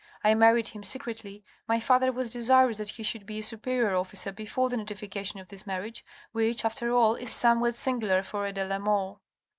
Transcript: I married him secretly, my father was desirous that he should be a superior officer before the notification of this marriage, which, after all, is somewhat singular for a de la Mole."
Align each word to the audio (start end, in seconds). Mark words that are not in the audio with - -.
I 0.23 0.33
married 0.33 0.69
him 0.69 0.81
secretly, 0.81 1.43
my 1.67 1.79
father 1.79 2.11
was 2.11 2.31
desirous 2.31 2.79
that 2.79 2.89
he 2.89 3.03
should 3.03 3.23
be 3.27 3.37
a 3.37 3.43
superior 3.43 3.93
officer 3.93 4.31
before 4.31 4.67
the 4.67 4.77
notification 4.77 5.39
of 5.39 5.49
this 5.49 5.67
marriage, 5.67 6.03
which, 6.31 6.65
after 6.65 6.91
all, 6.91 7.13
is 7.13 7.29
somewhat 7.29 7.75
singular 7.75 8.23
for 8.23 8.47
a 8.47 8.51
de 8.51 8.65
la 8.65 8.79
Mole." 8.79 9.21